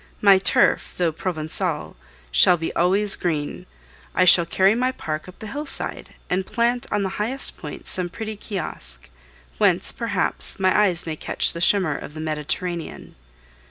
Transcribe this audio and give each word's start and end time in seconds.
My 0.19 0.39
turf, 0.39 0.95
though 0.97 1.11
Provencal, 1.11 1.95
shall 2.31 2.57
be 2.57 2.73
always 2.75 3.15
green. 3.15 3.67
I 4.15 4.25
shall 4.25 4.47
carry 4.47 4.73
my 4.73 4.91
park 4.91 5.27
up 5.29 5.37
the 5.37 5.45
hillside 5.45 6.15
and 6.27 6.43
plant 6.43 6.87
on 6.91 7.03
the 7.03 7.09
highest 7.21 7.55
point 7.57 7.87
some 7.87 8.09
pretty 8.09 8.35
kiosque, 8.35 9.11
whence, 9.59 9.91
perhaps, 9.91 10.59
my 10.59 10.75
eyes 10.75 11.05
may 11.05 11.15
catch 11.15 11.53
the 11.53 11.61
shimmer 11.61 11.95
of 11.95 12.15
the 12.15 12.19
Mediterranean. 12.19 13.13